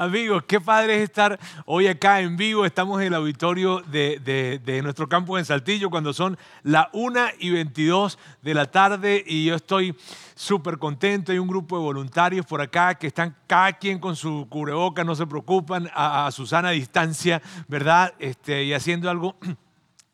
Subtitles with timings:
[0.00, 2.64] Amigos, qué padre es estar hoy acá en vivo.
[2.64, 8.18] Estamos en el auditorio de, nuestro campo en Saltillo cuando son las 1 y 22
[8.40, 9.94] de la tarde y yo estoy
[10.34, 11.32] súper contento.
[11.32, 15.14] Hay un grupo de voluntarios por acá que están cada quien con su cubreboca, no
[15.14, 18.14] se preocupan, a, a su sana distancia, ¿verdad?
[18.18, 19.36] Este, y haciendo algo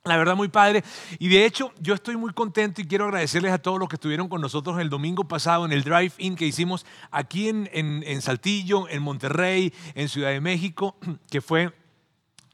[0.07, 0.85] la verdad, muy padre.
[1.19, 4.29] Y de hecho, yo estoy muy contento y quiero agradecerles a todos los que estuvieron
[4.29, 9.03] con nosotros el domingo pasado en el drive-in que hicimos aquí en, en Saltillo, en
[9.03, 10.97] Monterrey, en Ciudad de México,
[11.31, 11.73] que fue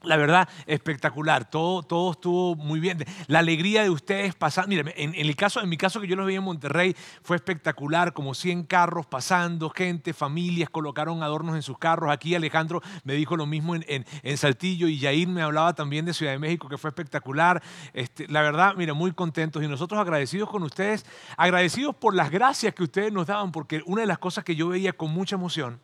[0.03, 1.49] la verdad, espectacular.
[1.49, 3.03] Todo, todo estuvo muy bien.
[3.27, 4.69] La alegría de ustedes pasando.
[4.69, 8.13] Mira, en, el caso, en mi caso que yo los vi en Monterrey, fue espectacular.
[8.13, 12.11] Como 100 carros pasando, gente, familias, colocaron adornos en sus carros.
[12.11, 16.13] Aquí Alejandro me dijo lo mismo en, en, Saltillo y Yair me hablaba también de
[16.13, 17.63] Ciudad de México, que fue espectacular.
[17.93, 21.05] Este, la verdad, mira, muy contentos y nosotros agradecidos con ustedes,
[21.37, 24.67] agradecidos por las gracias que ustedes nos daban, porque una de las cosas que yo
[24.67, 25.79] veía con mucha emoción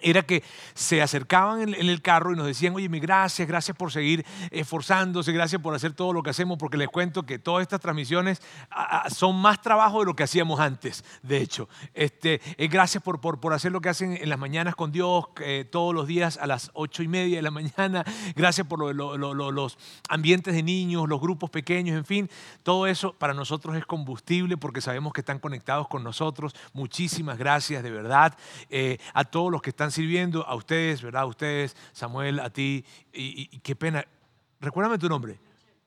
[0.00, 0.42] era que
[0.74, 5.60] se acercaban en, el carro y nos decían, oye, gracias, gracias por seguir esforzándose, gracias
[5.62, 8.42] por hacer todo lo que hacemos, porque les cuento que todas estas transmisiones
[9.08, 11.68] son más trabajo de lo que hacíamos antes, de hecho.
[11.94, 15.66] Este, eh, gracias por, por, hacer lo que hacen en las mañanas con Dios, eh,
[15.70, 20.54] todos los días a las ocho y media de la mañana, gracias por los ambientes
[20.54, 22.30] de niños, los grupos pequeños, en fin,
[22.62, 26.54] todo eso para nosotros es combustible porque sabemos que están conectados con nosotros.
[26.72, 28.36] Muchísimas gracias, de verdad,
[28.70, 31.22] eh, a todos los que están sirviendo, a ustedes, ¿verdad?
[31.22, 34.04] A ustedes, Samuel, a ti, y, qué pena.
[34.60, 35.38] Recuérdame tu nombre.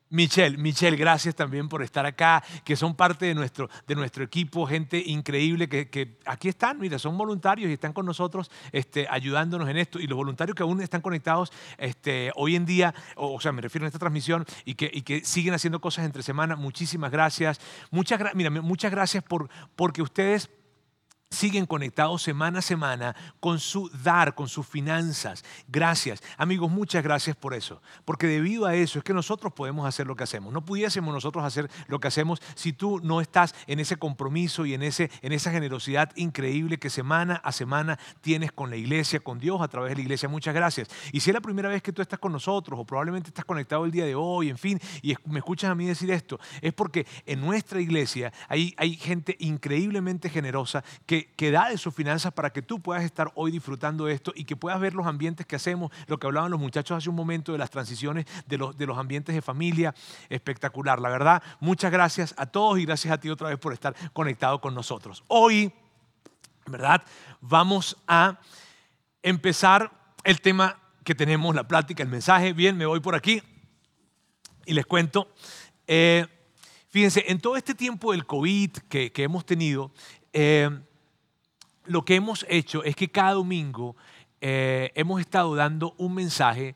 [0.09, 4.65] Michelle, Michelle, gracias también por estar acá, que son parte de nuestro, de nuestro equipo,
[4.65, 9.77] gente increíble que, aquí están, mira, son voluntarios y están con nosotros este, ayudándonos en
[9.77, 9.99] esto.
[9.99, 13.85] Y los voluntarios que aún están conectados este, hoy en día, o, sea, me refiero
[13.85, 17.59] a esta transmisión, y que, y que siguen haciendo cosas entre semana, muchísimas gracias.
[17.91, 20.49] Muchas, mira, muchas gracias por, porque ustedes
[21.29, 25.43] siguen conectados semana a semana con su dar, con sus finanzas.
[25.67, 26.21] Gracias.
[26.37, 27.81] Amigos, muchas gracias por eso.
[28.05, 30.53] Porque debido a eso es que nosotros podemos hacer lo que hacemos.
[30.53, 34.73] No pudiésemos nosotros hacer lo que hacemos si tú no estás en ese compromiso y
[34.73, 39.39] en, ese, en esa generosidad increíble que semana a semana tienes con la iglesia, con
[39.39, 40.29] Dios a través de la iglesia.
[40.29, 40.87] Muchas gracias.
[41.11, 43.85] Y si es la primera vez que tú estás con nosotros o probablemente estás conectado
[43.85, 47.05] el día de hoy, en fin, y me escuchas a mí decir esto, es porque
[47.25, 52.51] en nuestra iglesia hay, hay gente increíblemente generosa que que, da de sus finanzas para
[52.51, 55.91] que tú puedas estar hoy disfrutando esto y que puedas ver los ambientes que hacemos,
[56.07, 58.97] lo que hablaban los muchachos hace un momento de las transiciones de los, de los
[58.97, 59.93] ambientes de familia,
[60.29, 60.99] espectacular.
[60.99, 64.59] La verdad, muchas gracias a todos y gracias a ti otra vez por estar conectado
[64.61, 65.23] con nosotros.
[65.27, 65.71] Hoy,
[66.65, 67.03] ¿verdad?
[67.41, 68.39] Vamos a
[69.23, 69.91] empezar
[70.23, 72.53] el tema que tenemos, la plática, el mensaje.
[72.53, 73.41] Bien, me voy por aquí
[74.65, 75.31] y les cuento.
[75.87, 76.27] Eh,
[76.89, 79.91] fíjense, en todo este tiempo del COVID que, hemos tenido,
[80.33, 80.69] eh,
[81.87, 83.95] lo que hemos hecho es que cada domingo
[84.41, 86.75] eh, hemos estado dando un mensaje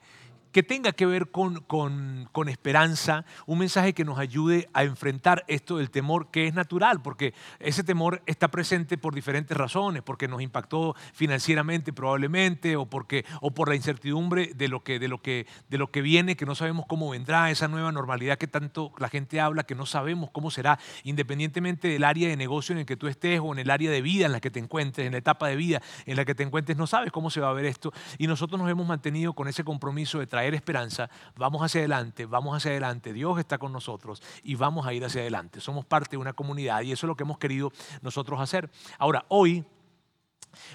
[0.52, 5.78] que tenga que ver con, con, esperanza, un mensaje que nos ayude a enfrentar esto
[5.78, 10.42] del temor que es natural, porque ese temor está presente por diferentes razones, porque nos
[10.42, 15.48] impactó financieramente probablemente, o, porque, o por la incertidumbre de lo, que, de, lo que,
[15.70, 19.10] de lo que viene, que no sabemos cómo vendrá, esa nueva normalidad que tanto la
[19.10, 22.98] gente habla, que no sabemos cómo será, independientemente del área de negocio en el que
[22.98, 25.20] tú estés o en el área de vida en la que te encuentres, en la
[25.20, 27.66] etapa de vida en la que te encuentres, no sabes cómo se va a ver
[27.66, 27.94] esto.
[28.18, 32.56] Y nosotros nos hemos mantenido con ese compromiso de traer esperanza, vamos hacia adelante, vamos
[32.56, 35.62] hacia adelante, Dios está con nosotros y vamos a ir hacia adelante.
[35.62, 37.72] Somos parte de una comunidad y eso es lo que hemos querido
[38.02, 38.70] nosotros hacer.
[38.98, 39.66] Ahora, hoy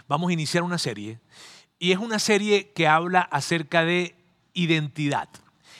[0.08, 1.20] vamos a iniciar una serie
[1.78, 4.16] y es una serie que habla acerca de
[4.54, 5.28] identidad.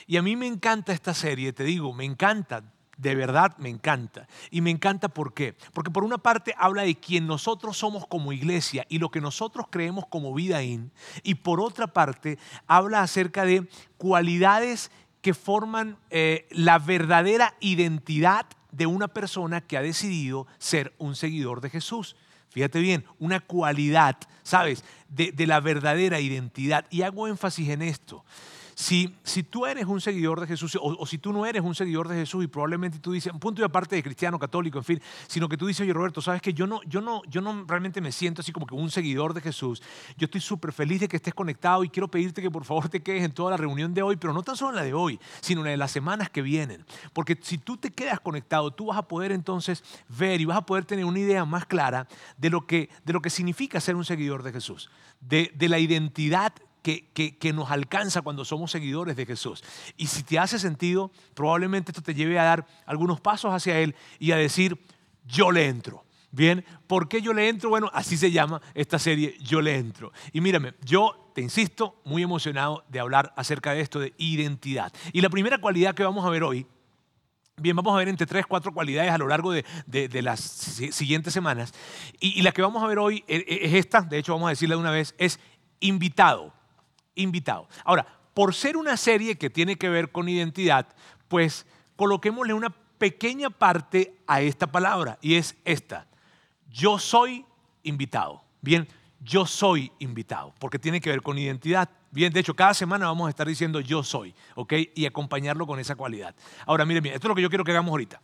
[0.05, 2.63] Y a mí me encanta esta serie, te digo, me encanta
[2.97, 4.27] de verdad me encanta.
[4.51, 5.55] Y me encanta por qué.
[5.73, 9.67] Porque por una parte habla de quien nosotros somos como iglesia y lo que nosotros
[9.69, 10.91] creemos como vida in.
[11.23, 14.91] Y por otra parte habla acerca de cualidades
[15.21, 21.61] que forman eh, la verdadera identidad de una persona que ha decidido ser un seguidor
[21.61, 22.15] de Jesús.
[22.49, 24.83] Fíjate bien, una cualidad, ¿sabes?
[25.09, 26.85] De, de la verdadera identidad.
[26.89, 28.23] Y hago énfasis en esto.
[28.79, 32.07] Si, si tú eres un seguidor de Jesús o, si tú no eres un seguidor
[32.07, 35.01] de Jesús y probablemente tú dices, un punto y aparte de cristiano, católico, en fin,
[35.25, 38.01] sino que tú dices, oye Roberto, sabes que yo no, yo no, yo no realmente
[38.01, 39.81] me siento así como que un seguidor de Jesús.
[40.15, 43.01] Yo estoy súper feliz de que estés conectado y quiero pedirte que por favor te
[43.01, 45.19] quedes en toda la reunión de hoy, pero no tan solo en la de hoy,
[45.41, 46.85] sino en la de las semanas que vienen.
[47.13, 50.65] Porque si tú te quedas conectado, tú vas a poder entonces ver y vas a
[50.67, 52.07] poder tener una idea más clara
[52.37, 55.79] de lo que, de lo que significa ser un seguidor de Jesús, de, de la
[55.79, 56.53] identidad
[56.87, 59.63] que, nos alcanza cuando somos seguidores de Jesús.
[59.97, 63.95] Y si te hace sentido, probablemente esto te lleve a dar algunos pasos hacia Él
[64.19, 64.79] y a decir,
[65.25, 66.05] yo le entro.
[66.31, 67.69] Bien, ¿por qué yo le entro?
[67.69, 70.11] Bueno, así se llama esta serie, Yo le entro.
[70.33, 74.91] Y mírame, yo te insisto, muy emocionado de hablar acerca de esto de identidad.
[75.13, 76.67] Y la primera cualidad que vamos a ver hoy,
[77.55, 79.63] bien, vamos a ver entre tres, cuatro cualidades a lo largo de,
[80.21, 81.73] las siguientes semanas.
[82.19, 84.47] Y, y, la que vamos a ver hoy e, e, es esta, de hecho vamos
[84.47, 85.39] a decirla de una vez, es
[85.79, 86.53] invitado.
[87.17, 87.67] Invitado.
[87.83, 90.87] Ahora, por ser una serie que tiene que ver con identidad,
[91.27, 91.65] pues
[91.95, 96.07] coloquémosle una pequeña parte a esta palabra y es esta
[96.77, 97.45] yo soy
[97.83, 98.43] invitado.
[98.61, 98.87] Bien,
[99.19, 101.89] yo soy invitado, porque tiene que ver con identidad.
[102.11, 104.73] Bien, de hecho, cada semana vamos a estar diciendo yo soy, ¿ok?
[104.95, 106.35] Y acompañarlo con esa cualidad.
[106.65, 108.21] Ahora, mire, mire, esto es lo que yo quiero que hagamos ahorita.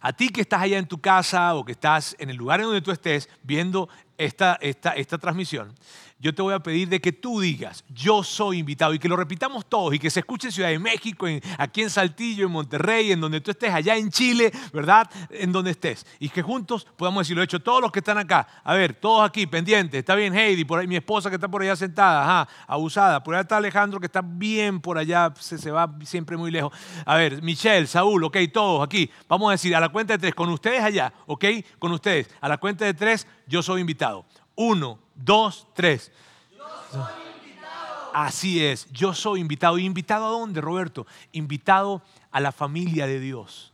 [0.00, 2.66] A ti que estás allá en tu casa o que estás en el lugar en
[2.66, 3.88] donde tú estés viendo
[4.24, 5.74] esta, esta, esta transmisión,
[6.22, 9.16] yo te voy a pedir de que tú digas, yo soy invitado y que lo
[9.16, 11.26] repitamos todos y que se escuche en Ciudad de México,
[11.58, 15.10] aquí en Saltillo, en Monterrey, en donde tú estés, allá en Chile, ¿verdad?
[15.30, 16.06] En donde estés.
[16.20, 17.42] Y que juntos podamos decirlo.
[17.42, 20.78] hecho, todos los que están acá, a ver, todos aquí pendientes, está bien Heidi, por
[20.78, 24.06] ahí mi esposa que está por allá sentada, ajá, abusada, por allá está Alejandro que
[24.06, 26.72] está bien por allá, se, se va siempre muy lejos.
[27.04, 29.10] A ver, Michelle, Saúl, ok, todos aquí.
[29.26, 31.46] Vamos a decir a la cuenta de tres, con ustedes allá, ok,
[31.80, 32.30] con ustedes.
[32.40, 34.11] A la cuenta de tres, yo soy invitado.
[34.54, 36.12] Uno, dos, tres.
[36.50, 38.10] Yo soy invitado.
[38.14, 39.78] Así es, yo soy invitado.
[39.78, 41.06] ¿Y invitado a dónde, Roberto?
[41.32, 43.72] Invitado a la familia de Dios.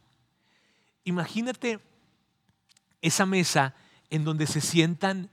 [1.04, 1.80] Imagínate
[3.02, 3.74] esa mesa
[4.10, 5.30] en donde se sientan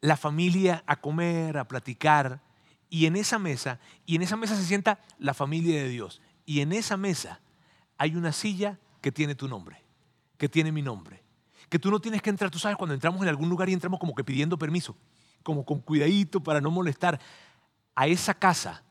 [0.00, 2.40] la familia a comer, a platicar,
[2.90, 6.20] y en esa mesa, y en esa mesa se sienta la familia de Dios.
[6.44, 7.40] Y en esa mesa
[7.96, 9.82] hay una silla que tiene tu nombre,
[10.36, 11.21] que tiene mi nombre
[11.72, 13.98] que tú no tienes que entrar, tú sabes, cuando entramos en algún lugar y entramos
[13.98, 14.94] como que pidiendo permiso,
[15.42, 17.18] como con cuidadito para no molestar,
[17.94, 18.82] a esa casa,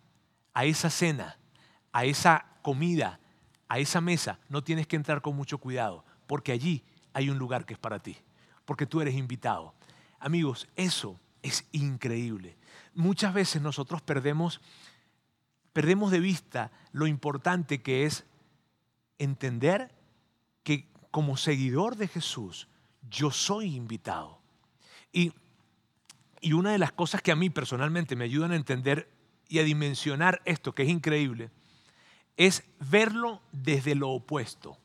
[0.51, 1.37] a esa cena,
[1.91, 3.19] a esa comida,
[3.67, 6.83] a esa mesa, no tienes que entrar con mucho cuidado, porque allí
[7.13, 8.17] hay un lugar que es para ti,
[8.65, 9.75] porque tú eres invitado.
[10.17, 12.57] Amigos, eso es increíble.
[12.95, 14.59] Muchas veces nosotros perdemos,
[15.71, 18.25] perdemos de vista lo importante que es
[19.19, 19.93] entender
[20.63, 22.67] que como seguidor de Jesús,
[23.11, 24.39] yo soy invitado.
[25.11, 25.33] Y,
[26.39, 29.11] y una de las cosas que a mí personalmente me ayudan a entender
[29.47, 31.51] y a dimensionar esto, que es increíble,
[32.37, 34.77] es verlo desde lo opuesto.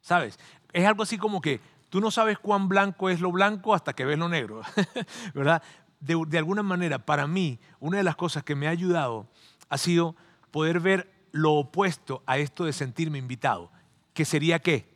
[0.00, 0.38] ¿Sabes?
[0.72, 4.04] Es algo así como que tú no sabes cuán blanco es lo blanco hasta que
[4.04, 4.62] ves lo negro,
[5.34, 5.62] ¿verdad?
[6.00, 9.28] De, de, alguna manera, para mí, una de las cosas que me ha ayudado
[9.68, 10.16] ha sido
[10.50, 13.70] poder ver lo opuesto a esto de sentirme invitado,
[14.14, 14.95] que sería qué?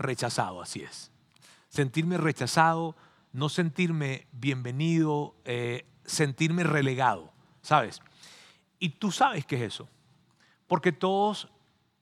[0.00, 1.10] Rechazado, así es.
[1.68, 2.96] Sentirme rechazado,
[3.32, 7.32] no sentirme bienvenido, eh, sentirme relegado,
[7.62, 8.00] ¿sabes?
[8.78, 9.88] Y tú sabes qué es eso,
[10.66, 11.48] porque todos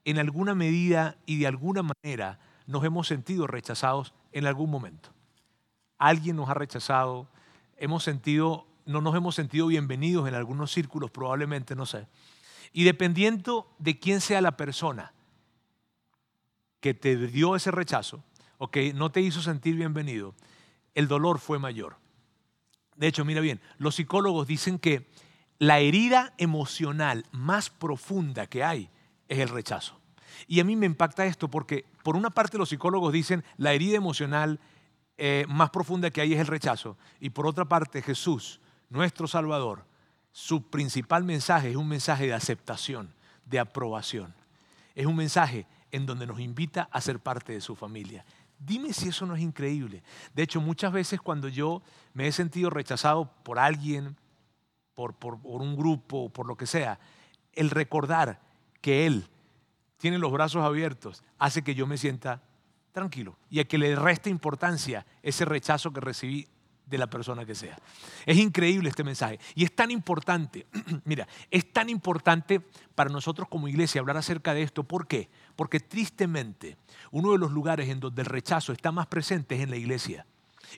[0.05, 5.11] en alguna medida y de alguna manera nos hemos sentido rechazados en algún momento.
[5.99, 7.29] Alguien nos ha rechazado,
[7.77, 12.07] hemos sentido, no nos hemos sentido bienvenidos en algunos círculos probablemente, no sé.
[12.73, 15.13] Y dependiendo de quién sea la persona,
[16.81, 18.23] que te dio ese rechazo
[18.59, 20.35] o que no te hizo sentir bienvenido,
[20.95, 21.97] el dolor fue mayor.
[22.97, 25.07] De hecho, mira bien, los psicólogos dicen que
[25.59, 28.91] la herida emocional más profunda que hay
[29.29, 29.99] es el rechazo.
[30.47, 33.97] Y a mí me impacta esto porque por una parte los psicólogos dicen la herida
[33.97, 34.61] emocional
[35.17, 39.85] eh, más profunda que hay es el rechazo y por otra parte Jesús, nuestro Salvador,
[40.31, 43.13] su principal mensaje es un mensaje de aceptación,
[43.45, 44.35] de aprobación.
[44.95, 48.25] Es un mensaje en donde nos invita a ser parte de su familia.
[48.59, 50.03] Dime si eso no es increíble.
[50.35, 54.17] De hecho, muchas veces cuando yo me he sentido rechazado por alguien,
[54.95, 56.99] por, por, un grupo, por lo que sea,
[57.53, 58.41] el recordar
[58.81, 59.29] que Él
[59.97, 62.43] tiene los brazos abiertos hace que yo me sienta
[62.93, 66.49] tranquilo y a que le reste importancia ese rechazo que recibí
[66.89, 67.77] de la persona que sea.
[68.27, 70.67] Es increíble este mensaje y es tan importante,
[71.05, 72.61] mira, es tan importante
[72.95, 74.83] para nosotros como iglesia hablar acerca de esto.
[74.83, 75.29] ¿Por qué?
[75.59, 76.77] Porque tristemente
[77.11, 80.25] uno de los lugares en donde el rechazo está más presente es en la iglesia.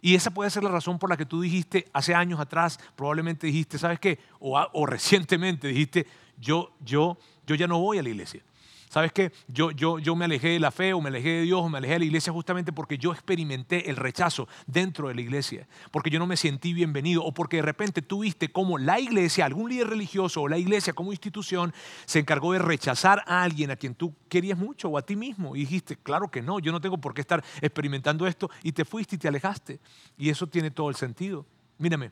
[0.01, 3.47] Y esa puede ser la razón por la que tú dijiste hace años atrás, probablemente
[3.47, 4.19] dijiste, ¿sabes qué?
[4.39, 6.07] O, o recientemente dijiste,
[6.39, 8.43] yo, yo, yo ya no voy a la iglesia.
[8.91, 9.31] ¿Sabes qué?
[9.47, 11.79] Yo, yo, yo me alejé de la fe o me alejé de Dios o me
[11.79, 16.11] alejé de la iglesia justamente porque yo experimenté el rechazo dentro de la iglesia, porque
[16.11, 19.71] yo no me sentí bienvenido o porque de repente tú viste cómo la iglesia, algún
[19.71, 21.73] líder religioso o la iglesia como institución
[22.05, 25.55] se encargó de rechazar a alguien a quien tú querías mucho o a ti mismo
[25.55, 28.85] y dijiste, claro que no, yo no tengo por qué estar experimentando esto y te
[28.85, 29.79] fuiste y te alejaste.
[30.19, 31.47] Y eso tiene todo el sentido.
[31.79, 32.11] Mírame,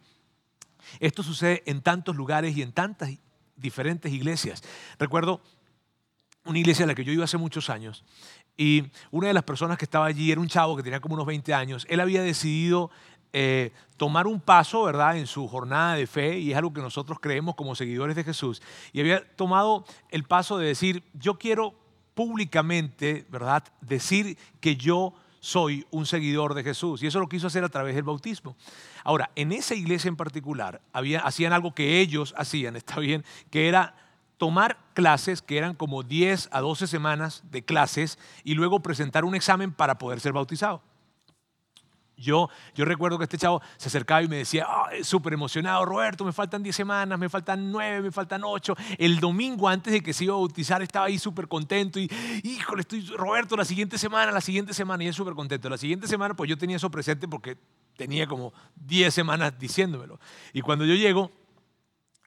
[1.01, 3.11] esto sucede en tantos lugares y en tantas
[3.57, 4.63] diferentes iglesias.
[4.97, 5.41] Recuerdo
[6.49, 8.05] una iglesia en la que yo iba hace muchos años.
[8.57, 11.27] Y una de las personas que estaba allí era un chavo que tenía como unos
[11.27, 11.87] 20 años.
[11.89, 12.91] Él había decidido
[13.33, 17.19] eh, tomar un paso, ¿verdad?, en su jornada de fe, y es algo que nosotros
[17.21, 18.63] creemos como seguidores de Jesús.
[18.93, 21.75] Y había tomado el paso de decir, yo quiero
[22.15, 27.03] públicamente, ¿verdad?, decir que yo soy un seguidor de Jesús.
[27.03, 28.57] Y eso lo quiso hacer a través del bautismo.
[29.05, 33.69] Ahora, en esa iglesia en particular, había, hacían algo que ellos hacían, está bien, que
[33.69, 33.95] era
[34.39, 39.35] tomar clases, que eran como 10 a 12 semanas de clases, y luego presentar un
[39.35, 40.81] examen para poder ser bautizado.
[42.17, 44.67] Yo, yo recuerdo que este chavo se acercaba y me decía,
[45.03, 48.75] súper emocionado, Roberto, me faltan 10 semanas, me faltan 9, me faltan 8.
[48.99, 52.11] El domingo antes de que se iba a bautizar estaba ahí súper contento y,
[52.43, 55.69] híjole, estoy, Roberto, la siguiente semana, la siguiente semana, y él súper contento.
[55.69, 57.57] La siguiente semana, pues yo tenía eso presente porque
[57.97, 60.19] tenía como 10 semanas diciéndomelo.
[60.53, 61.31] Y cuando yo llego,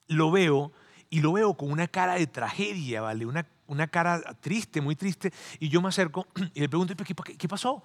[0.08, 0.72] lo veo
[1.12, 3.26] y lo veo con una cara de tragedia, ¿vale?
[3.26, 5.32] Una, una cara triste, muy triste.
[5.60, 7.84] Y yo me acerco y le pregunto, ¿qué, pasó?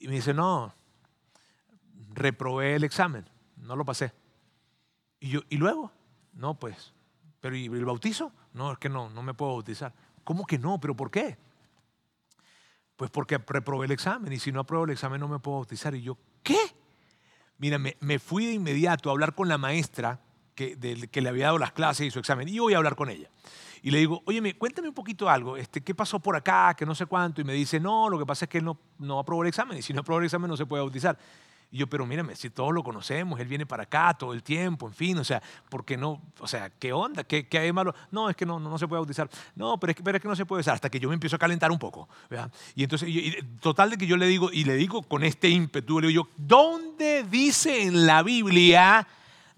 [0.00, 0.74] Y me dice, no,
[2.10, 3.24] reprobé el examen,
[3.56, 4.12] no lo pasé.
[5.20, 5.92] Y yo, ¿y luego?
[6.32, 6.92] No, pues,
[7.40, 8.32] pero ¿y el bautizo?
[8.52, 9.94] No, es que no, no me puedo bautizar.
[10.24, 10.80] ¿Cómo que no?
[10.80, 11.38] ¿Pero por qué?
[12.96, 15.94] Pues porque reprobé el examen y si no apruebo el examen no me puedo bautizar.
[15.94, 16.58] Y yo, ¿qué?
[17.58, 20.20] Mira, me, me fui de inmediato a hablar con la maestra
[20.58, 22.48] que, que, le había dado las clases y su examen.
[22.48, 23.30] Y voy a hablar con ella.
[23.80, 26.74] Y le digo, oye, cuéntame un poquito algo, este, ¿qué pasó por acá?
[26.76, 27.40] Que no sé cuánto.
[27.40, 29.78] Y me dice, no, lo que pasa es que él no, no aprobó el examen
[29.78, 31.16] y si no aprobó el examen no se puede bautizar.
[31.70, 34.88] Y yo, pero mírame, si todos lo conocemos, él viene para acá todo el tiempo,
[34.88, 36.20] en fin, o sea, ¿por qué no?
[36.40, 37.24] O sea, ¿qué onda?
[37.24, 37.94] ¿Qué, qué hay malo?
[38.10, 39.28] No, es que no, no, se puede bautizar.
[39.54, 41.14] No, pero es, que, pero es que no se puede bautizar, hasta que yo me
[41.14, 42.08] empiezo a calentar un poco.
[42.30, 42.50] ¿verdad?
[42.74, 43.08] Y entonces,
[43.60, 46.30] total de que yo le digo, y le digo con este ímpetu, le digo yo,
[46.38, 49.06] ¿dónde dice en la Biblia,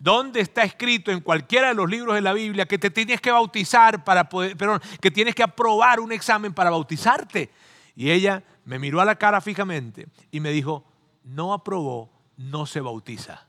[0.01, 3.31] dónde está escrito en cualquiera de los libros de la Biblia que te tienes que
[3.31, 7.51] bautizar para poder, perdón, que tienes que aprobar un examen para bautizarte?
[7.95, 10.85] Y ella me miró a la cara fijamente y me dijo,
[11.23, 13.47] no aprobó, no se bautiza.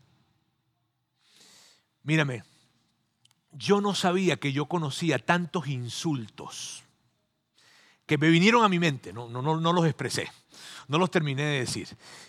[2.04, 2.44] Mírame,
[3.54, 6.84] yo no sabía que yo conocía tantos insultos
[8.06, 10.30] que me vinieron a mi mente, no, no, no, los expresé,
[10.90, 11.88] no los terminé de decir.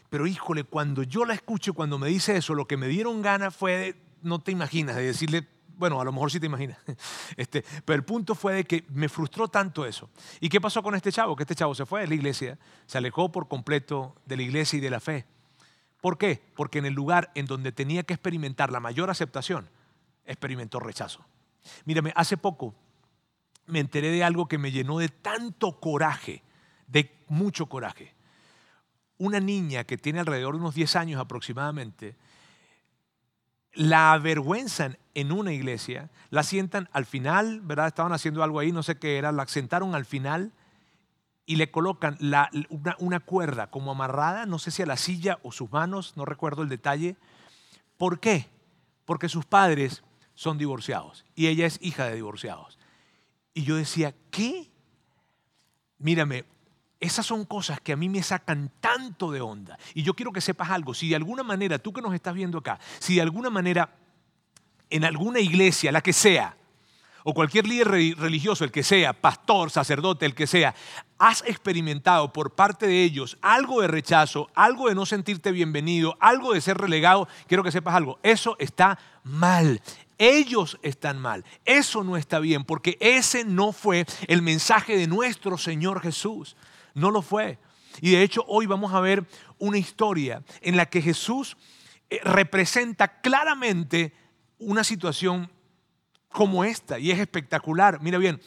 [0.09, 3.57] Pero híjole, cuando yo la escucho, cuando me dice eso, lo que me dieron ganas
[3.57, 6.79] fue, no te imaginas, de decirle, bueno, a lo mejor sí te imaginas.
[7.37, 10.11] Este, pero el punto fue de que me frustró tanto eso.
[10.41, 11.35] ¿Y qué pasó con este chavo?
[11.35, 14.77] Que este chavo se fue de la iglesia, se alejó por completo de la iglesia
[14.77, 15.27] y de la fe.
[16.01, 16.43] ¿Por qué?
[16.57, 19.71] Porque en el lugar en donde tenía que experimentar la mayor aceptación,
[20.25, 21.25] experimentó rechazo.
[21.85, 22.75] Mírame, hace poco
[23.67, 26.43] me enteré de algo que me llenó de tanto coraje,
[26.87, 28.15] de mucho coraje.
[29.19, 32.17] Una niña que tiene alrededor de unos 10 años aproximadamente,
[33.75, 37.89] la avergüenzan en una iglesia, la sientan al final, ¿verdad?
[37.89, 40.53] Estaban haciendo algo ahí, no sé qué era, la sentaron al final
[41.47, 42.19] y le colocan
[42.99, 46.63] una, cuerda como amarrada, no sé si a la silla o sus manos, no recuerdo
[46.63, 47.17] el detalle.
[47.97, 48.49] ¿Por qué?
[49.05, 50.03] Porque sus padres
[50.35, 52.79] son divorciados y ella es hija de divorciados.
[53.55, 54.71] Y yo decía, ¿qué?
[55.99, 56.45] Mírame,
[57.03, 59.77] esas son cosas que a mí me sacan tanto de onda.
[59.93, 62.59] Y yo quiero que sepas algo, si de alguna manera, tú que nos estás viendo
[62.59, 63.97] acá, si de alguna manera
[64.89, 66.57] en alguna iglesia, la que sea,
[67.25, 70.77] o cualquier líder religioso, el que sea, pastor, sacerdote, el que sea,
[71.19, 76.53] has experimentado por parte de ellos algo de rechazo, algo de no sentirte bienvenido, algo
[76.53, 79.83] de ser relegado, quiero que sepas algo, eso está mal.
[80.19, 81.45] Ellos están mal.
[81.65, 86.55] Eso no está bien porque ese no fue el mensaje de nuestro Señor Jesús.
[86.95, 87.59] No lo fue.
[88.01, 89.27] Y de hecho hoy vamos a ver
[89.59, 91.57] una historia en la que Jesús
[92.11, 94.13] eh, representa claramente
[94.59, 95.51] una situación
[96.29, 98.01] como esta y es espectacular.
[98.01, 98.41] Mira bien,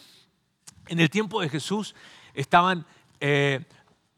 [0.87, 1.95] en el tiempo de Jesús
[2.33, 2.85] estaban
[3.19, 3.65] eh,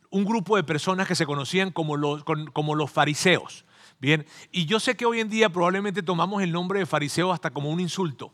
[0.10, 3.65] un grupo de personas que se conocían como los, como los fariseos.
[4.00, 7.50] Bien, y yo sé que hoy en día probablemente tomamos el nombre de fariseo hasta
[7.50, 8.31] como un insulto.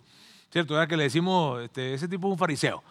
[0.53, 0.75] ¿Cierto?
[0.75, 2.83] Era que le decimos, este, ese tipo es un fariseo.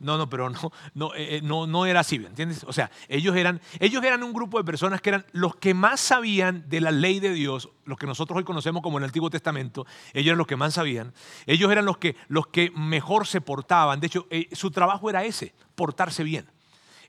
[0.00, 2.64] No, no, pero no, no, eh, eh, no, no era así, ¿entiendes?
[2.64, 6.00] O sea, ellos eran, ellos eran un grupo de personas que eran los que más
[6.00, 9.86] sabían de la ley de Dios, los que nosotros hoy conocemos como el Antiguo Testamento,
[10.14, 11.12] ellos eran los que más sabían,
[11.44, 15.24] ellos eran los que, los que mejor se portaban, de hecho, eh, su trabajo era
[15.24, 16.50] ese, portarse bien.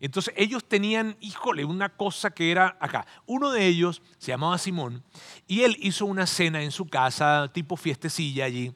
[0.01, 3.05] Entonces ellos tenían, híjole, una cosa que era acá.
[3.25, 5.03] Uno de ellos se llamaba Simón
[5.45, 8.73] y él hizo una cena en su casa, tipo fiestecilla allí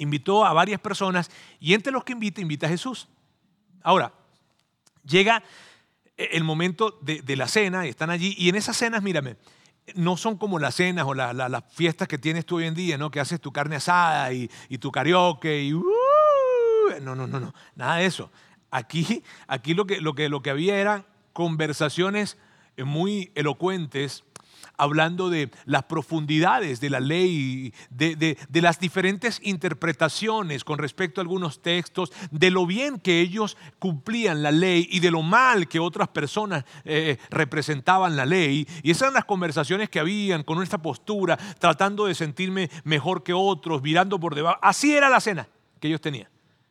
[0.00, 1.30] invitó a varias personas
[1.60, 3.06] y entre los que invita, invita a Jesús.
[3.82, 4.12] Ahora,
[5.04, 5.42] llega
[6.16, 9.36] el momento de, la cena y están allí y en esas cenas, mírame,
[9.94, 13.10] no son como las cenas o las fiestas que tienes tú hoy en día, ¿no?
[13.10, 15.84] Que haces tu carne asada y, tu karaoke y uh.
[17.02, 18.30] No, no, no, no, nada de eso.
[18.70, 22.36] Aquí, aquí lo, que, lo, que, lo que había eran conversaciones
[22.76, 24.24] muy elocuentes
[24.80, 31.60] hablando de las profundidades de la ley, de, las diferentes interpretaciones con respecto a algunos
[31.60, 36.08] textos, de lo bien que ellos cumplían la ley y de lo mal que otras
[36.08, 38.66] personas eh, representaban la ley.
[38.82, 43.34] Y esas eran las conversaciones que habían con nuestra postura, tratando de sentirme mejor que
[43.34, 44.58] otros, mirando por debajo.
[44.62, 45.46] Así era la cena
[45.78, 46.28] que ellos tenían.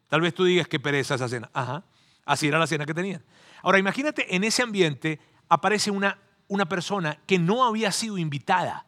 [0.07, 1.49] Tal vez tú digas que pereza esa cena.
[1.53, 1.83] Ajá,
[2.25, 3.23] así era la cena que tenían.
[3.61, 6.17] Ahora imagínate en ese ambiente aparece una
[6.49, 8.85] una persona que no había sido invitada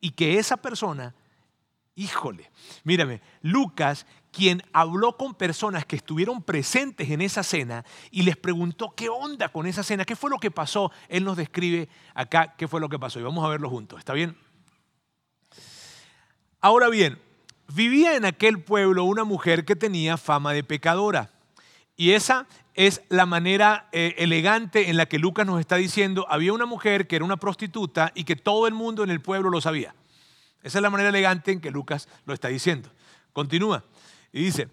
[0.00, 1.14] y que esa persona,
[1.94, 2.50] híjole,
[2.84, 8.94] mírame, Lucas, quien habló con personas que estuvieron presentes en esa cena y les preguntó
[8.96, 12.66] qué onda con esa cena, qué fue lo que pasó, él nos describe acá qué
[12.66, 14.38] fue lo que pasó y vamos a verlo juntos, ¿está bien?
[16.60, 17.20] Ahora bien,
[17.74, 21.31] vivía en aquel pueblo una mujer que tenía fama de pecadora
[22.02, 26.52] y esa es la manera eh, elegante en la que Lucas nos está diciendo, había
[26.52, 29.60] una mujer que era una prostituta y que todo el mundo en el pueblo lo
[29.60, 29.94] sabía.
[30.64, 32.90] Esa es la manera elegante en que Lucas lo está diciendo.
[33.32, 33.84] Continúa
[34.32, 34.66] y dice,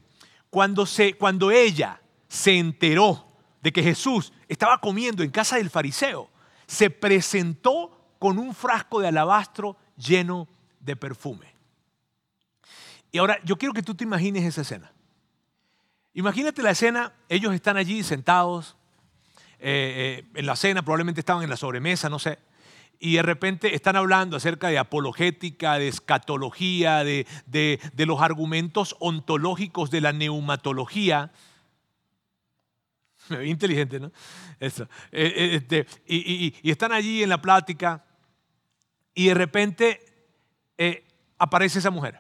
[0.50, 3.28] cuando, se, cuando ella se enteró
[3.62, 6.32] de que Jesús estaba comiendo en casa del fariseo,
[6.66, 10.48] se presentó con un frasco de alabastro lleno
[10.80, 11.54] de perfume.
[13.12, 14.92] Y ahora yo quiero que tú te imagines esa escena.
[16.20, 18.76] Imagínate la escena, ellos están allí sentados,
[19.58, 22.40] eh, eh, en la cena, probablemente estaban en la sobremesa, no sé,
[23.00, 27.26] y de repente están hablando acerca de apologética, de escatología, de,
[27.96, 31.32] los argumentos ontológicos de la neumatología.
[33.46, 34.12] Inteligente, ¿no?
[34.60, 38.04] Eh, este, y, están allí en la plática
[39.14, 40.02] y de repente
[41.38, 42.20] aparece esa mujer.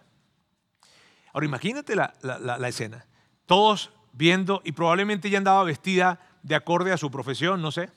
[1.34, 3.06] Ahora imagínate la escena
[3.50, 7.90] todos viendo, y probablemente ella andaba vestida de acorde a su profesión, no sé.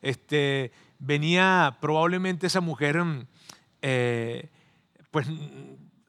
[0.00, 0.70] Este,
[1.00, 3.26] venía probablemente esa mujer, mm,
[3.82, 4.48] eh,
[5.10, 5.26] pues,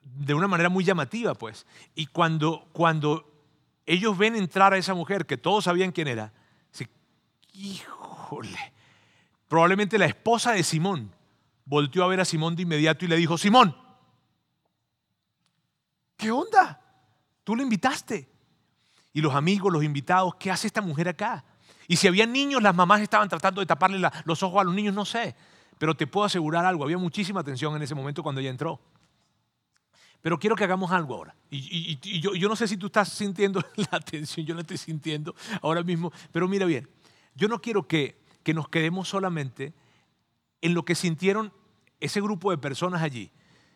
[0.03, 1.65] de una manera muy llamativa, pues.
[1.95, 3.27] Y cuando, cuando
[3.87, 6.31] ellos ven entrar a esa mujer, que todos sabían quién era,
[7.53, 8.73] híjole,
[9.47, 11.11] probablemente la esposa de Simón
[11.65, 13.75] volteó a ver a Simón de inmediato y le dijo, Simón,
[16.17, 16.79] ¿qué onda?
[17.43, 18.34] Tú le invitaste
[19.15, 21.45] y los amigos, los invitados, ¿qué hace esta mujer acá?
[21.87, 24.93] Y si había niños, las mamás estaban tratando de taparle los ojos a los niños,
[24.93, 25.33] no sé.
[25.77, 28.77] Pero te puedo asegurar algo, había muchísima atención en ese momento cuando ella entró.
[30.21, 31.33] Pero quiero que hagamos algo ahora.
[31.49, 35.81] Y, yo, no sé si tú estás sintiendo la atención, yo la estoy sintiendo ahora
[35.81, 36.11] mismo.
[36.33, 36.89] Pero mira bien,
[37.35, 39.73] yo no quiero que, que nos quedemos solamente
[40.59, 41.53] en lo que sintieron
[42.01, 43.31] ese grupo de personas allí,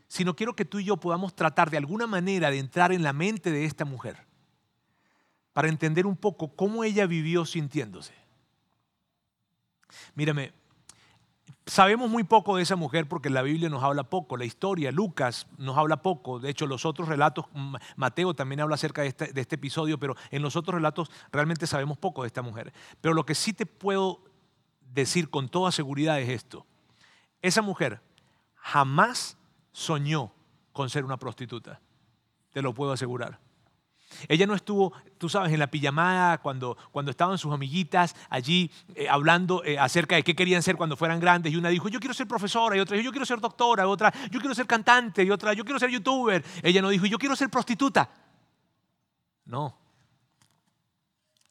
[0.10, 3.14] sino quiero que tú y yo podamos tratar de alguna manera de entrar en la
[3.14, 4.28] mente de esta mujer
[5.54, 8.14] para entender un poco cómo ella vivió sintiéndose.
[10.16, 10.54] Mírame,
[11.66, 15.48] sabemos muy poco de esa mujer porque la Biblia nos habla poco, la historia, Lucas
[15.58, 17.46] nos habla poco, de hecho los otros relatos,
[17.96, 21.68] Mateo también habla acerca de este, de este episodio, pero en los otros relatos realmente
[21.68, 22.74] sabemos poco de esta mujer.
[23.02, 24.24] Pero lo que sí te puedo
[24.94, 26.66] decir con toda seguridad es esto,
[27.42, 28.02] esa mujer
[28.56, 29.38] jamás
[29.72, 30.34] soñó
[30.74, 31.80] con ser una prostituta,
[32.52, 33.40] te lo puedo asegurar.
[34.28, 39.08] Ella no estuvo, tú sabes, en la pijamada cuando, cuando estaban sus amiguitas allí eh,
[39.08, 41.54] hablando eh, acerca de qué querían ser cuando fueran grandes.
[41.54, 43.88] Y una dijo, yo quiero ser profesora, y otra dijo, yo quiero ser doctora, y
[43.88, 46.44] otra, yo quiero ser cantante, y otra, yo quiero ser youtuber.
[46.64, 48.10] Ella no dijo, yo quiero ser prostituta.
[49.46, 49.78] No.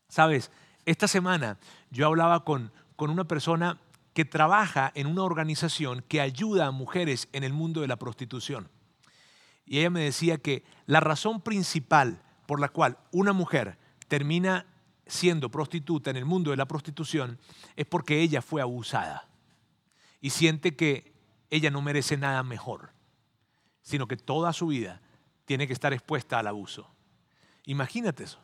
[0.08, 0.50] Sabes,
[0.84, 1.58] esta semana
[1.90, 3.78] yo hablaba con, con una persona
[4.14, 8.68] que trabaja en una organización que ayuda a mujeres en el mundo de la prostitución.
[9.64, 13.76] Y ella me decía que la razón principal por la cual una mujer
[14.08, 14.64] termina
[15.06, 17.38] siendo prostituta en el mundo de la prostitución
[17.76, 19.28] es porque ella fue abusada
[20.22, 21.12] y siente que
[21.50, 22.92] ella no merece nada mejor,
[23.82, 25.02] sino que toda su vida
[25.44, 26.90] tiene que estar expuesta al abuso.
[27.66, 28.40] Imagínate eso.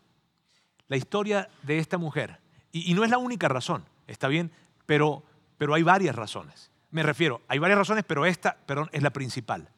[0.89, 2.41] La historia de esta mujer,
[2.73, 4.53] y, no es la única razón, está bien,
[4.85, 5.25] pero,
[5.57, 6.71] pero hay varias razones.
[6.91, 9.71] Me refiero, hay varias razones, pero esta perdón, es la principal.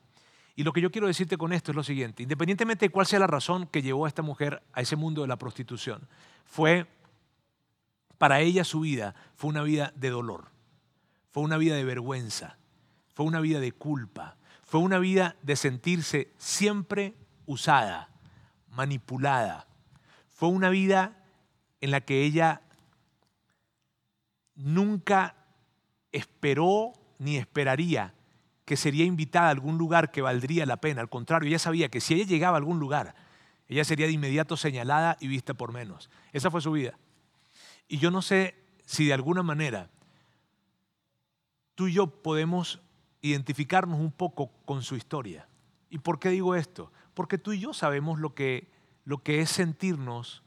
[0.59, 3.19] Y lo que yo quiero decirte con esto es lo siguiente, independientemente de cuál sea
[3.19, 6.09] la razón que llevó a esta mujer a ese mundo de la prostitución,
[6.47, 6.87] fue,
[8.16, 10.47] para ella su vida, fue una vida de dolor,
[11.31, 12.57] fue una vida de vergüenza,
[13.12, 17.14] fue una vida de culpa, fue una vida de sentirse siempre
[17.45, 18.09] usada,
[18.71, 19.66] manipulada,
[20.31, 21.23] fue una vida
[21.83, 22.62] en la que ella
[24.55, 25.37] nunca
[26.12, 28.14] esperó ni esperaría
[28.67, 31.01] que sería invitada a algún lugar que valdría la pena.
[31.01, 33.15] Al contrario, ella sabía que si ella llegaba a algún lugar,
[33.69, 36.11] ella sería de inmediato señalada y vista por menos.
[36.33, 36.99] Esa fue su vida.
[37.89, 39.89] Y yo no sé si de alguna manera
[41.77, 42.81] tú y yo podemos
[43.23, 45.49] identificarnos un poco con su historia.
[45.89, 46.93] ¿Y por qué digo esto?
[47.15, 48.69] Porque tú y yo sabemos lo que,
[49.05, 50.43] lo que es sentirnos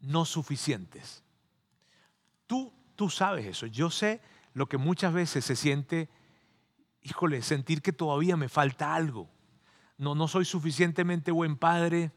[0.00, 1.24] no suficientes.
[2.46, 3.66] Tú, tú sabes eso.
[3.66, 4.20] Yo sé
[4.54, 6.08] lo que muchas veces se siente,
[7.02, 9.28] híjole, sentir que todavía me falta algo.
[9.98, 12.12] No, no soy suficientemente buen padre,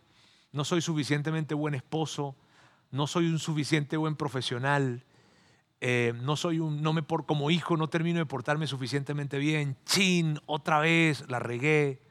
[0.51, 2.35] no soy suficientemente buen esposo,
[2.91, 5.03] no soy un suficiente buen profesional,
[5.81, 9.75] eh, no soy un, no me por, como hijo no termino de portarme suficientemente bien,
[9.85, 12.01] chin, otra vez, la regué.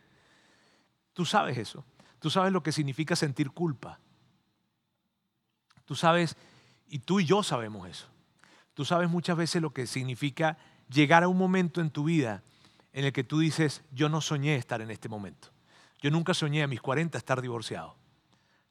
[1.15, 1.85] Tú sabes eso,
[2.19, 3.99] tú sabes lo que significa sentir culpa.
[5.85, 6.37] Tú sabes,
[6.89, 8.09] y tú y yo sabemos eso.
[8.75, 10.59] Tú sabes muchas veces lo que significa
[10.91, 12.43] llegar a un momento en tu vida
[12.92, 15.48] en el que tú dices, yo no soñé estar en este momento.
[16.00, 17.96] Yo nunca soñé a mis 40 estar divorciado.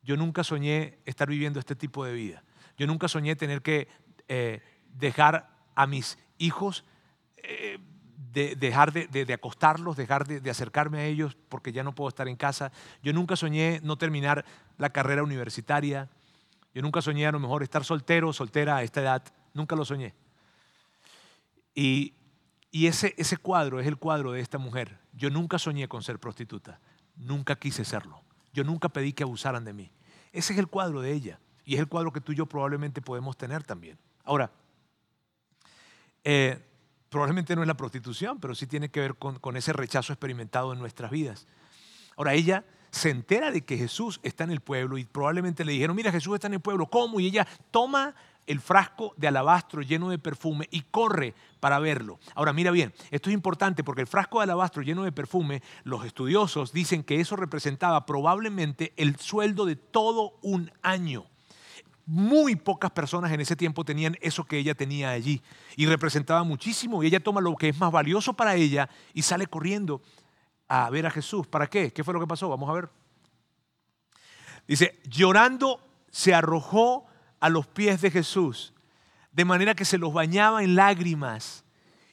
[0.04, 2.44] Yo nunca soñé estar viviendo este tipo de vida.
[2.78, 3.88] Yo nunca soñé tener que
[4.28, 4.62] eh,
[4.98, 6.84] dejar a mis hijos,
[7.38, 7.80] eh,
[8.34, 12.36] de, dejar de, acostarlos, dejar de, acercarme a ellos porque ya no puedo estar en
[12.36, 12.72] casa.
[13.04, 14.46] Yo nunca soñé no terminar
[14.78, 16.10] la carrera universitaria.
[16.74, 19.24] Yo nunca soñé a lo mejor estar soltero, soltera a esta edad.
[19.54, 20.14] Nunca lo soñé.
[21.76, 22.14] Y,
[22.72, 24.98] y ese, ese cuadro es el cuadro de esta mujer.
[25.14, 26.80] Yo nunca soñé con ser prostituta.
[27.18, 28.22] Nunca quise serlo.
[28.54, 29.92] Yo nunca pedí que abusaran de mí.
[30.32, 31.40] Ese es el cuadro de ella.
[31.66, 33.98] Y es el cuadro que tú y yo probablemente podemos tener también.
[34.24, 34.52] Ahora,
[36.24, 36.64] eh,
[37.10, 40.72] probablemente no es la prostitución, pero sí tiene que ver con, con ese rechazo experimentado
[40.72, 41.48] en nuestras vidas.
[42.16, 45.96] Ahora, ella se entera de que Jesús está en el pueblo y probablemente le dijeron,
[45.96, 47.20] mira, Jesús está en el pueblo, ¿cómo?
[47.20, 48.16] Y ella toma
[48.52, 52.20] el frasco de alabastro lleno de perfume y corre para verlo.
[52.36, 56.06] Ahora mira bien, esto es importante porque el frasco de alabastro lleno de perfume, los
[56.06, 61.26] estudiosos dicen que eso representaba probablemente el sueldo de todo un año.
[62.06, 65.42] Muy pocas personas en ese tiempo tenían eso que ella tenía allí
[65.78, 69.48] y representaba muchísimo y ella toma lo que es más valioso para ella y sale
[69.48, 70.02] corriendo
[70.68, 71.48] a ver a Jesús.
[71.48, 71.94] ¿Para qué?
[71.94, 72.50] ¿Qué fue lo que pasó?
[72.50, 72.90] Vamos a ver.
[74.68, 77.06] Dice, llorando se arrojó
[77.42, 78.74] a los pies de Jesús,
[79.34, 81.66] de manera que se los bañaba en lágrimas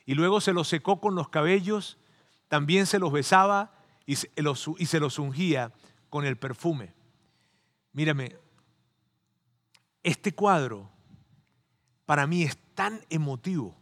[0.07, 1.99] y luego se los secó con los cabellos,
[2.49, 3.75] también se los besaba
[4.07, 5.73] y se los, y se los ungía
[6.09, 6.95] con el perfume.
[7.93, 8.37] Mírame,
[10.03, 10.91] este cuadro
[12.07, 13.77] para mí es tan emotivo.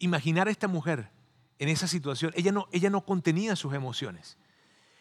[0.00, 1.10] Imaginar a esta mujer
[1.60, 4.36] en esa situación, ella no, ella no contenía sus emociones.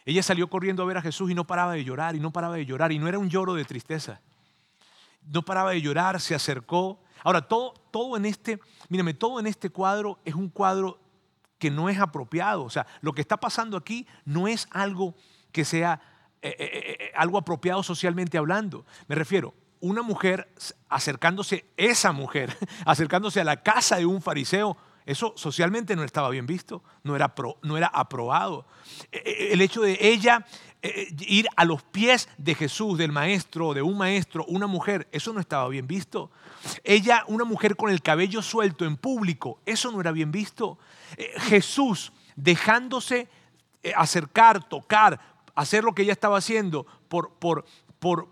[0.06, 2.56] Ella salió corriendo a ver a Jesús y no paraba de llorar y no paraba
[2.56, 4.22] de llorar y no era un lloro de tristeza
[5.32, 7.00] no paraba de llorar, se acercó.
[7.24, 11.00] Ahora, todo, todo en este, mírame, todo en este cuadro es un cuadro
[11.58, 12.64] que no es apropiado.
[12.64, 15.16] O sea, lo que está pasando aquí no es algo
[15.52, 16.02] que sea
[16.42, 18.86] eh, eh, eh, algo apropiado socialmente hablando.
[19.08, 20.50] Me refiero, una mujer
[20.88, 26.46] acercándose, esa mujer, acercándose a la casa de un fariseo, eso socialmente no estaba bien
[26.46, 27.34] visto, no era,
[27.64, 28.66] no era aprobado.
[29.12, 30.46] El hecho de ella
[30.82, 35.08] eh, eh, ir a los pies de Jesús, del maestro, de un maestro, una mujer,
[35.12, 36.32] eso no estaba bien visto.
[36.84, 40.78] Ella, una mujer con el cabello suelto en público, eso no era bien visto.
[41.18, 43.28] Eh, Jesús dejándose
[43.96, 45.20] acercar, tocar,
[45.56, 47.66] hacer lo que ella estaba haciendo por, por,
[48.00, 48.28] por,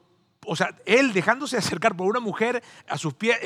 [0.47, 3.37] o sea, él dejándose acercar por una mujer a sus pies,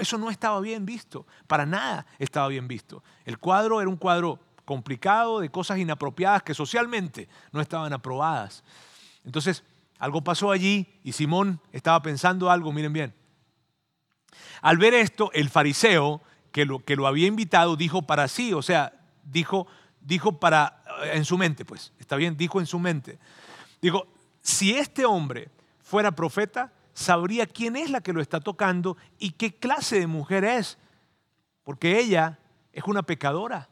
[0.00, 3.02] eso no estaba bien visto, para nada estaba bien visto.
[3.24, 8.64] El cuadro era un cuadro complicado, de cosas inapropiadas que socialmente no estaban aprobadas.
[9.24, 9.62] Entonces,
[9.98, 13.14] algo pasó allí y Simón estaba pensando algo, miren bien.
[14.60, 18.62] Al ver esto, el fariseo que lo, que lo había invitado dijo para sí, o
[18.62, 19.68] sea, dijo,
[20.00, 23.18] dijo para, eh, en su mente, pues, está bien, dijo en su mente.
[23.80, 24.06] Dijo,
[24.40, 25.50] si este hombre
[25.82, 30.44] fuera profeta, sabría quién es la que lo está tocando y qué clase de mujer
[30.44, 30.78] es,
[31.64, 32.38] porque ella
[32.72, 33.68] es una pecadora.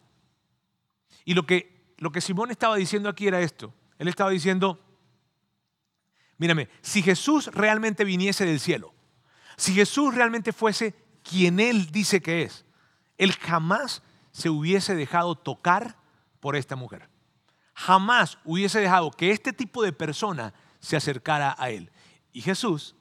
[1.24, 3.74] Y lo que, lo que Simón estaba diciendo aquí era esto.
[3.98, 4.80] Él estaba diciendo,
[6.38, 8.94] mírame, si Jesús realmente viniese del cielo,
[9.56, 12.64] si Jesús realmente fuese quien Él dice que es,
[13.18, 15.96] Él jamás se hubiese dejado tocar
[16.40, 17.08] por esta mujer.
[17.74, 21.90] Jamás hubiese dejado que este tipo de persona se acercara a Él.
[22.32, 22.94] Y Jesús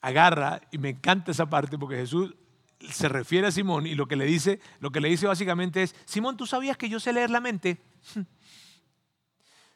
[0.00, 2.34] agarra, y me encanta esa parte porque Jesús
[2.90, 5.94] se refiere a Simón y lo que le dice, lo que le dice básicamente es,
[6.06, 7.80] Simón, ¿tú sabías que yo sé leer la mente?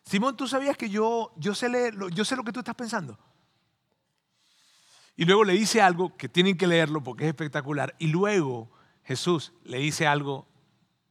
[0.05, 3.19] Simón, ¿tú sabías que yo, yo, sé leer, yo sé lo que tú estás pensando?
[5.17, 7.95] Y luego le dice algo que tienen que leerlo porque es espectacular.
[7.99, 8.71] Y luego
[9.05, 10.49] Jesús le dice algo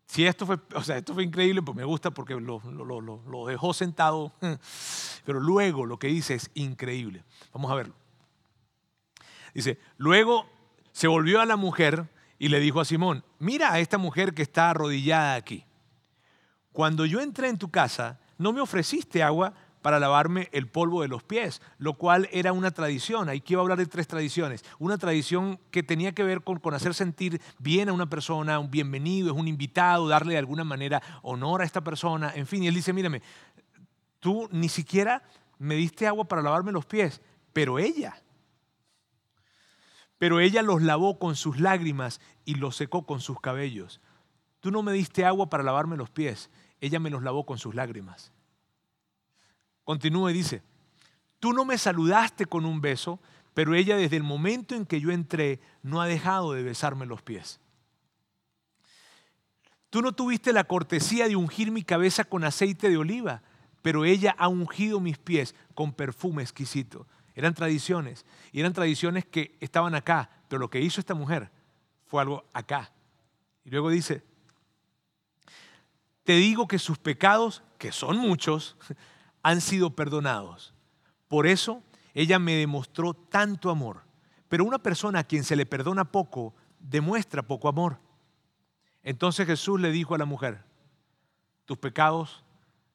[0.05, 3.21] si esto fue, o sea, esto fue increíble, pues me gusta porque lo, lo, lo,
[3.23, 4.31] lo dejó sentado,
[5.25, 7.23] pero luego lo que dice es increíble.
[7.53, 7.95] Vamos a verlo.
[9.53, 10.47] Dice, luego
[10.91, 14.41] se volvió a la mujer y le dijo a Simón, mira a esta mujer que
[14.41, 15.65] está arrodillada aquí.
[16.71, 19.53] Cuando yo entré en tu casa, no me ofreciste agua
[19.84, 23.30] para lavarme el polvo de los pies, lo cual era una tradición.
[23.30, 24.65] Aquí iba a hablar de tres tradiciones.
[24.80, 28.72] Una tradición que tenía que ver con, con, hacer sentir bien a una persona, un
[28.72, 32.32] bienvenido, es un invitado, darle de alguna manera honor a esta persona.
[32.34, 33.22] En fin, y él dice, mírame,
[34.19, 35.22] tú ni siquiera
[35.60, 38.15] me diste agua para lavarme los pies, pero ella,
[40.17, 44.02] pero ella los lavó con sus lágrimas y los secó con sus cabellos.
[44.62, 47.76] Tú no me diste agua para lavarme los pies, ella me los lavó con sus
[47.76, 48.32] lágrimas.
[49.84, 50.63] Continúa y dice,
[51.39, 53.19] tú no me saludaste con un beso,
[53.54, 57.22] pero ella desde el momento en que yo entré no ha dejado de besarme los
[57.22, 57.60] pies.
[59.89, 63.43] Tú no tuviste la cortesía de ungir mi cabeza con aceite de oliva,
[63.84, 67.06] pero ella ha ungido mis pies con perfume exquisito.
[67.36, 71.52] Eran tradiciones, y eran tradiciones que estaban acá, pero lo que hizo esta mujer
[72.08, 72.91] fue algo acá.
[73.65, 74.24] Y luego dice,
[76.24, 78.78] te digo que sus pecados, que son muchos,
[79.43, 80.73] han sido perdonados.
[81.27, 84.01] Por eso ella me demostró tanto amor.
[84.47, 87.99] Pero una persona a quien se le perdona poco, demuestra poco amor.
[89.03, 90.63] Entonces Jesús le dijo a la mujer,
[91.65, 92.43] tus pecados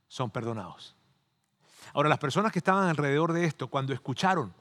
[0.08, 0.96] son perdonados.
[1.92, 4.54] Ahora, las personas que estaban alrededor de esto, cuando escucharon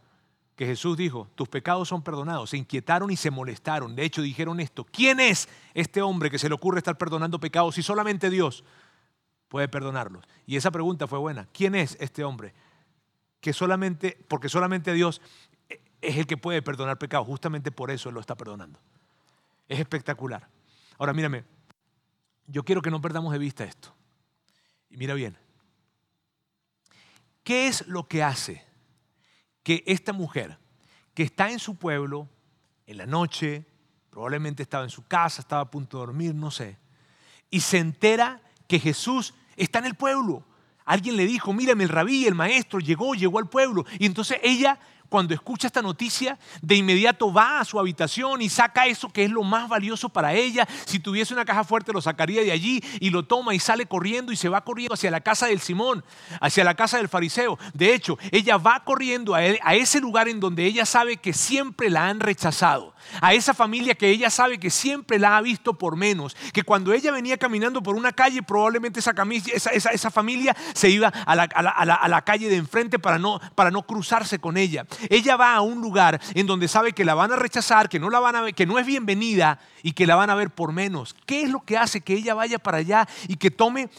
[0.55, 3.95] que Jesús dijo, tus pecados son perdonados, se inquietaron y se molestaron.
[3.95, 7.75] De hecho, dijeron esto, ¿quién es este hombre que se le ocurre estar perdonando pecados
[7.75, 8.63] si solamente Dios
[9.47, 10.25] puede perdonarlos?
[10.45, 11.47] Y esa pregunta fue buena.
[11.53, 12.53] ¿Quién es este hombre?
[13.39, 15.21] Que solamente, porque solamente Dios
[16.01, 17.27] es el que puede perdonar pecados.
[17.27, 18.79] Justamente por eso Él lo está perdonando.
[19.67, 20.47] Es espectacular.
[20.97, 21.43] Ahora, mírame,
[22.47, 23.93] yo quiero que no perdamos de vista esto.
[24.89, 25.37] Y mira bien,
[27.43, 28.65] ¿qué es lo que hace
[29.63, 30.57] que esta mujer,
[31.13, 32.29] que está en su pueblo,
[32.85, 33.65] en la noche,
[34.09, 36.77] probablemente estaba en su casa, estaba a punto de dormir, no sé,
[37.49, 40.43] y se entera que Jesús está en el pueblo?
[40.85, 43.85] Alguien le dijo, mírame, el rabí, el maestro, llegó, llegó al pueblo.
[43.99, 48.87] Y entonces ella cuando escucha esta noticia, de inmediato va a su habitación y saca
[48.87, 50.67] eso que es lo más valioso para ella.
[50.85, 54.31] Si tuviese una caja fuerte, lo sacaría de allí y lo toma y sale corriendo
[54.31, 56.03] y se va corriendo hacia la casa del Simón,
[56.41, 57.57] hacia la casa del fariseo.
[57.73, 61.89] De hecho, ella va corriendo a, a ese lugar en donde ella sabe que siempre
[61.89, 65.95] la han rechazado a esa familia que ella sabe que siempre la ha visto por
[65.95, 71.35] menos, que cuando ella venía caminando por una calle, probablemente esa, familia se iba a
[71.35, 74.85] la, calle de enfrente para no cruzarse con ella.
[75.09, 78.09] Ella va a un lugar en donde sabe que la van a rechazar, que no,
[78.09, 80.71] la van a ver, que no es bienvenida y que la van a ver por
[80.71, 81.15] menos.
[81.25, 83.89] ¿Qué es lo que hace que ella vaya para allá y que tome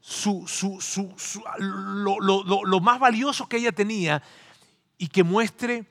[0.00, 1.12] su, su, su,
[1.58, 4.22] lo, lo, lo más valioso que ella tenía
[4.98, 5.86] y que muestre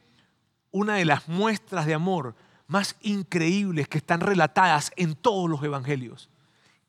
[0.72, 2.36] una de las muestras de amor
[2.68, 6.30] más increíbles que están relatadas en todos los evangelios.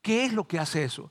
[0.03, 1.11] ¿Qué es lo que hace eso?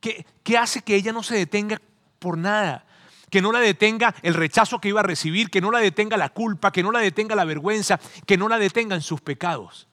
[0.00, 0.24] ¿Qué,
[0.58, 1.80] hace que ella no se detenga
[2.18, 2.84] por nada?
[3.30, 6.30] Que no la detenga el rechazo que iba a recibir, que no la detenga la
[6.30, 9.88] culpa, que no la detenga la vergüenza, que no la detengan sus pecados,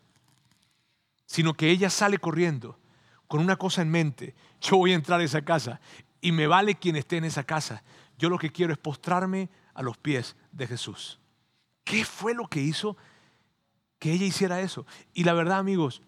[1.25, 2.79] sino que ella sale corriendo
[3.27, 4.35] con una cosa en mente.
[4.59, 5.79] Yo voy a entrar a esa casa
[6.19, 7.83] y me vale quien esté en esa casa.
[8.17, 11.19] Yo lo que quiero es postrarme a los pies de Jesús.
[11.83, 12.97] ¿Qué fue lo que hizo
[13.99, 14.85] que ella hiciera eso.
[15.13, 16.01] Y la verdad, amigos,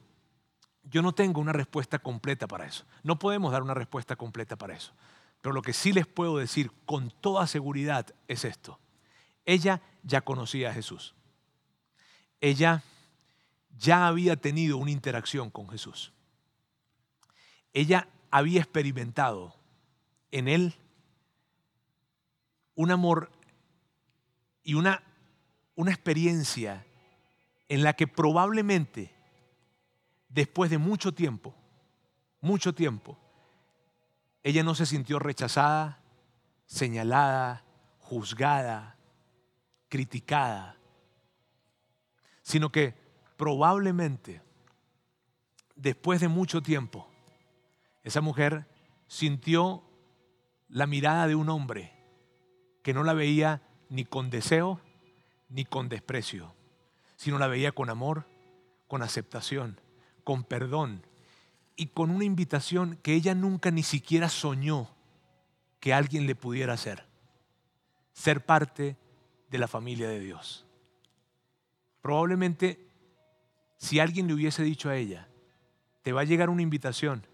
[0.83, 2.85] yo no tengo una respuesta completa para eso.
[3.03, 4.93] No podemos dar una respuesta completa para eso.
[5.41, 8.80] Pero lo que sí les puedo decir con toda seguridad es esto.
[9.45, 11.15] Ella ya conocía a Jesús.
[12.41, 12.84] Ella
[13.78, 16.13] ya había tenido una interacción con Jesús.
[17.73, 19.56] Ella había experimentado
[20.32, 20.75] en él
[22.75, 23.32] un amor
[24.63, 25.04] y una,
[25.75, 26.86] una experiencia
[27.67, 29.13] en la que probablemente
[30.28, 31.56] después de mucho tiempo,
[32.41, 33.17] mucho tiempo,
[34.49, 36.01] ella no se sintió rechazada,
[36.65, 37.63] señalada,
[37.99, 38.97] juzgada,
[39.88, 40.77] criticada,
[42.41, 42.95] sino que
[43.38, 44.41] probablemente
[45.75, 47.07] después de mucho tiempo,
[48.03, 48.67] esa mujer
[49.07, 49.83] sintió
[50.67, 51.93] la mirada de un hombre
[52.83, 54.81] que no la veía ni con deseo
[55.47, 56.53] ni con desprecio,
[57.15, 58.27] sino la veía con amor,
[58.88, 59.79] con aceptación,
[60.23, 61.05] con perdón
[61.79, 64.89] y con una invitación que ella nunca ni siquiera soñó
[65.79, 67.05] que alguien le pudiera hacer.
[68.11, 68.97] Ser parte
[69.49, 70.65] de la familia de Dios.
[72.01, 72.85] Probablemente
[73.77, 75.29] si alguien le hubiese dicho a ella,
[76.01, 77.25] te va a llegar una invitación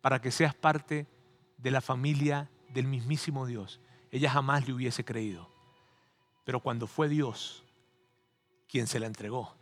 [0.00, 1.06] para que seas parte
[1.58, 3.78] de la familia del mismísimo Dios.
[4.10, 5.50] Ella jamás le hubiese creído.
[6.46, 7.62] Pero cuando fue Dios
[8.68, 9.54] quien se la entregó,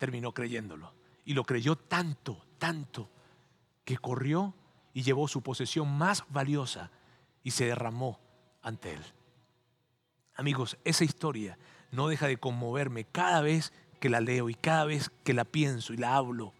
[0.00, 0.92] terminó creyéndolo.
[1.24, 3.08] Y lo creyó tanto, tanto,
[3.84, 4.54] que corrió
[4.94, 6.90] y llevó su posesión más valiosa
[7.42, 8.20] y se derramó
[8.62, 9.02] ante él.
[10.34, 11.58] Amigos, esa historia
[11.90, 15.92] no deja de conmoverme cada vez que la leo y cada vez que la pienso
[15.92, 16.54] y la hablo.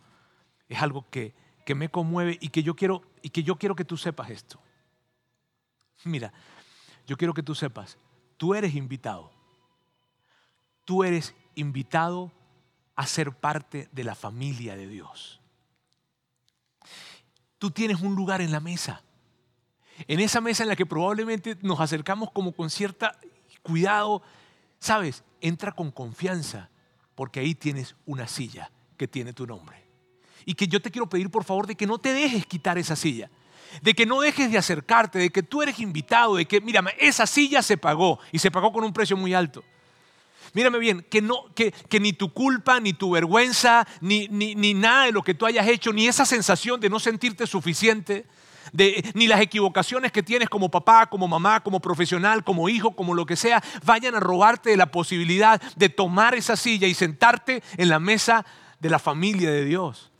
[0.68, 3.84] Es algo que, que me conmueve y que yo quiero y que yo quiero que
[3.84, 4.60] tú sepas esto.
[6.04, 6.32] Mira,
[7.06, 7.98] yo quiero que tú sepas,
[8.36, 9.30] tú eres invitado.
[10.84, 12.32] Tú eres invitado
[12.96, 15.41] a ser parte de la familia de Dios.
[17.62, 19.02] Tú tienes un lugar en la mesa.
[20.08, 23.16] En esa mesa en la que probablemente nos acercamos como con cierta
[23.62, 24.20] cuidado,
[24.80, 26.70] sabes, entra con confianza,
[27.14, 29.76] porque ahí tienes una silla que tiene tu nombre.
[30.44, 32.96] Y que yo te quiero pedir por favor de que no te dejes quitar esa
[32.96, 33.30] silla,
[33.80, 37.28] de que no dejes de acercarte, de que tú eres invitado, de que, mira, esa
[37.28, 39.62] silla se pagó y se pagó con un precio muy alto.
[40.54, 45.06] Mírame bien, que, no, que, ni tu culpa, ni tu vergüenza, ni, ni, ni nada
[45.06, 48.26] de lo que tú hayas hecho, ni esa sensación de no sentirte suficiente,
[49.14, 53.26] ni las equivocaciones que tienes como papá, como mamá, como profesional, como hijo, como lo
[53.26, 57.88] que sea, vayan a robarte de la posibilidad de tomar esa silla y sentarte en
[57.88, 58.46] la mesa
[58.80, 60.10] de la familia de Dios.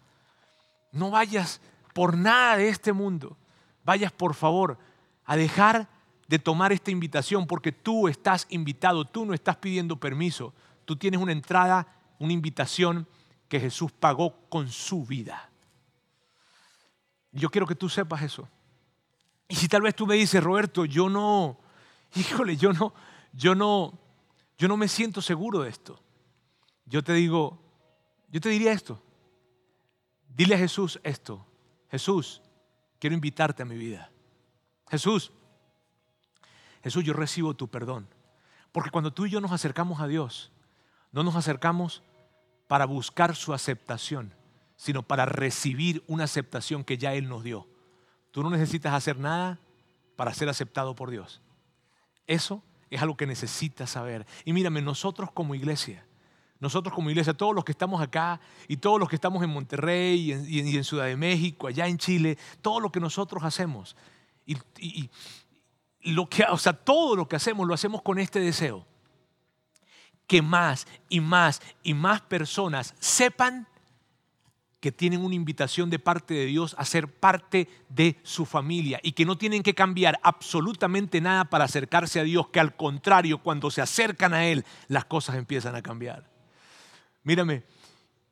[0.93, 1.61] No vayas
[1.95, 3.37] por nada de este mundo.
[3.85, 4.79] Vayas por favor
[5.25, 5.89] a dejar
[6.33, 10.55] de tomar esta invitación porque tú estás invitado, tú no estás pidiendo permiso,
[10.87, 11.87] tú tienes una entrada,
[12.19, 13.07] una invitación
[13.51, 15.51] que Jesús pagó con su vida.
[17.33, 18.49] Yo quiero que tú sepas eso.
[19.47, 21.59] Y si tal vez tú me dices, Roberto, yo no,
[22.15, 22.95] híjole, yo no,
[23.35, 23.99] yo no,
[24.57, 26.01] yo no me siento seguro de esto.
[26.87, 27.63] Yo te digo,
[28.31, 29.03] yo te diría esto.
[30.35, 31.47] Dile a Jesús esto.
[31.91, 32.41] Jesús,
[32.99, 34.11] quiero invitarte a mi vida.
[34.89, 35.31] Jesús,
[36.83, 38.09] Jesús, yo recibo tu perdón.
[38.73, 40.51] Porque cuando tú y yo nos acercamos a Dios,
[41.13, 42.03] no nos acercamos
[42.69, 44.35] para buscar su aceptación
[44.83, 47.69] sino para recibir una aceptación que ya Él nos dio.
[48.33, 49.61] Tú no necesitas hacer nada
[50.17, 51.41] para ser aceptado por Dios.
[52.27, 54.27] Eso es algo que necesitas saber.
[54.45, 56.05] Y mírame, nosotros como iglesia,
[56.59, 60.33] nosotros como iglesia, todos los que estamos acá y todos los que estamos en Monterrey
[60.49, 63.95] y en, Ciudad de México, allá en Chile, todo lo que nosotros hacemos,
[64.47, 65.09] y,
[66.03, 68.87] lo que, o sea, todo lo que hacemos lo hacemos con este deseo,
[70.27, 73.67] que más y más y más personas sepan
[74.81, 79.13] que tienen una invitación de parte de Dios a ser parte de su familia y
[79.13, 83.71] que no tienen que cambiar absolutamente nada para acercarse a Dios, que al contrario, cuando
[83.71, 86.29] se acercan a Él, las cosas empiezan a cambiar.
[87.23, 87.63] Mírame,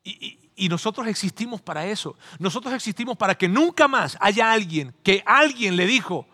[0.03, 2.17] y, nosotros existimos para eso.
[2.39, 6.27] Nosotros existimos para que nunca más haya alguien que alguien le dijo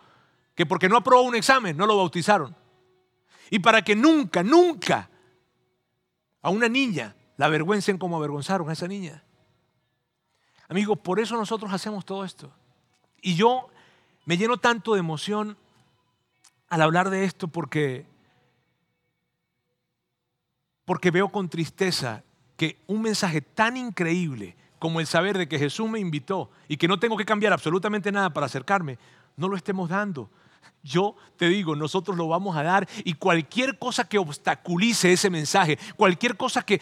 [0.57, 2.55] que porque no aprobó un examen no lo bautizaron.
[3.51, 5.07] Y para que nunca, nunca
[6.41, 9.23] a una niña la avergüencen como avergonzaron a esa niña.
[10.67, 12.51] Amigos, por eso nosotros hacemos todo esto.
[13.21, 13.69] Y yo
[14.25, 15.55] me lleno tanto de emoción
[16.69, 18.07] al hablar de esto porque,
[20.85, 22.23] porque veo con tristeza
[22.57, 26.87] que un mensaje tan increíble como el saber de que Jesús me invitó y que
[26.87, 28.97] no tengo que cambiar absolutamente nada para acercarme,
[29.35, 30.31] no lo estemos dando.
[30.83, 35.77] Yo te digo, nosotros lo vamos a dar y cualquier cosa que obstaculice ese mensaje,
[35.95, 36.79] cualquier cosa que,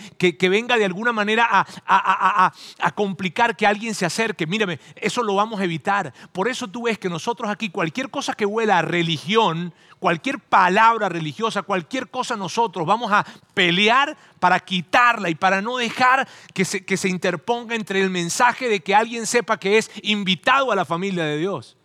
[0.48, 5.60] venga de alguna manera a, a, complicar que alguien se acerque, mírame, eso lo vamos
[5.60, 6.14] a evitar.
[6.32, 11.10] Por eso tú ves que nosotros aquí, cualquier cosa que huela a religión, cualquier palabra
[11.10, 16.86] religiosa, cualquier cosa nosotros vamos a pelear para quitarla y para no dejar que se,
[16.86, 20.86] que se interponga entre el mensaje de que alguien sepa que es invitado a la
[20.86, 21.76] familia de Dios.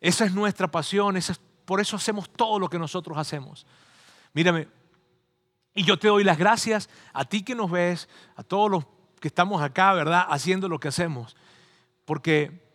[0.00, 1.18] Esa es nuestra pasión,
[1.64, 3.66] por eso hacemos todo lo que nosotros hacemos.
[4.32, 4.68] Mírame,
[5.74, 8.84] y yo te doy las gracias a ti que nos ves, a todos los
[9.20, 10.26] que estamos acá, ¿verdad?
[10.28, 11.36] Haciendo lo que hacemos.
[12.04, 12.66] Porque,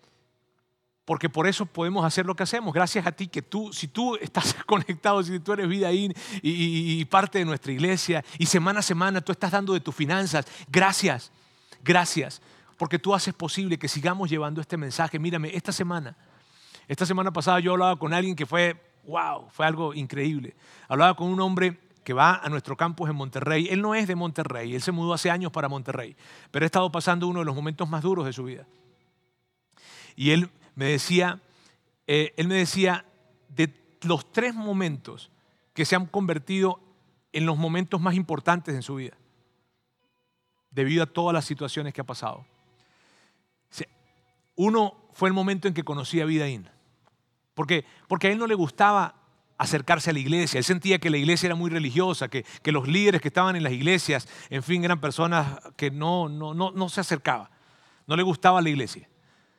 [1.05, 2.73] porque por eso podemos hacer lo que hacemos.
[2.73, 7.05] Gracias a ti que tú, si tú estás conectado, si tú eres vida y, y
[7.05, 11.31] parte de nuestra iglesia y semana a semana tú estás dando de tus finanzas, gracias,
[11.83, 12.41] gracias.
[12.77, 15.17] Porque tú haces posible que sigamos llevando este mensaje.
[15.17, 16.15] Mírame, esta semana
[16.87, 18.75] esta semana pasada yo hablaba con alguien que fue,
[19.05, 20.55] wow, fue algo increíble.
[20.87, 23.67] Hablaba con un hombre que va a nuestro campus en Monterrey.
[23.69, 26.15] Él no es de Monterrey, él se mudó hace años para Monterrey,
[26.49, 28.65] pero ha estado pasando uno de los momentos más duros de su vida.
[30.15, 31.41] Y él me decía,
[32.07, 33.05] eh, él me decía,
[33.49, 35.31] de los tres momentos
[35.73, 36.79] que se han convertido
[37.33, 39.15] en los momentos más importantes en su vida,
[40.71, 42.45] debido a todas las situaciones que ha pasado.
[44.55, 46.69] Uno fue el momento en que conocí a Vidaín.
[47.53, 49.15] Porque, porque a él no le gustaba
[49.57, 50.57] acercarse a la iglesia.
[50.57, 53.63] Él sentía que la iglesia era muy religiosa, que, que los líderes que estaban en
[53.63, 57.49] las iglesias, en fin, eran personas que no, no, no, no se acercaban.
[58.07, 59.07] No le gustaba la iglesia.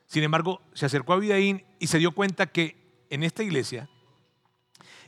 [0.06, 3.88] Sin embargo, se acercó a Vidaín y se dio cuenta que en esta iglesia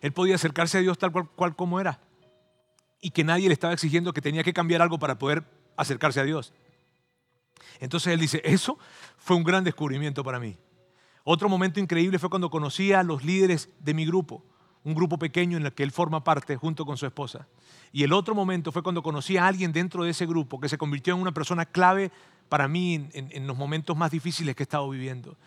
[0.01, 2.01] él podía acercarse a Dios tal cual, cual como era.
[3.01, 5.45] Y que nadie le estaba exigiendo que tenía que cambiar algo para poder
[5.77, 6.53] acercarse a Dios.
[7.81, 8.79] Entonces él dice, eso
[9.17, 10.57] fue un gran descubrimiento para mí.
[11.25, 14.45] Otro momento increíble fue cuando conocí a los líderes de mi grupo,
[14.85, 17.49] un grupo pequeño en el que él forma parte junto con su esposa.
[17.93, 20.77] Y el otro momento fue cuando conocí a alguien dentro de ese grupo que se
[20.77, 22.13] convirtió en una persona clave
[22.49, 25.39] para mí en, en los momentos más difíciles que he estado viviendo.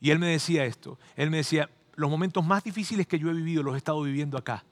[0.00, 3.34] Y él me decía esto, él me decía, los momentos más difíciles que yo he
[3.34, 4.64] vivido los he estado viviendo acá.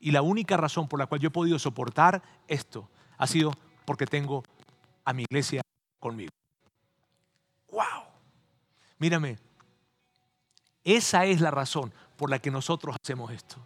[0.00, 2.88] Y la única razón por la cual yo he podido soportar esto
[3.18, 3.52] ha sido
[3.84, 4.42] porque tengo
[5.04, 5.62] a mi iglesia
[6.00, 6.35] conmigo.
[7.76, 8.04] ¡Wow!
[8.98, 9.36] Mírame,
[10.82, 13.58] esa es la razón por la que nosotros hacemos esto.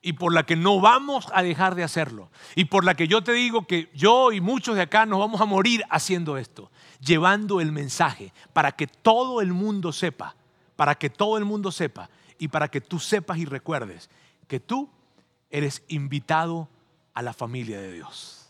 [0.00, 2.30] Y por la que no vamos a dejar de hacerlo.
[2.54, 5.40] Y por la que yo te digo que yo y muchos de acá nos vamos
[5.40, 6.70] a morir haciendo esto.
[7.00, 10.36] Llevando el mensaje para que todo el mundo sepa.
[10.76, 12.10] Para que todo el mundo sepa.
[12.38, 14.08] Y para que tú sepas y recuerdes
[14.46, 14.90] que tú
[15.50, 16.68] eres invitado
[17.14, 18.43] a la familia de Dios.